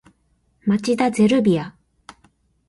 [0.65, 1.75] 町田ゼルビア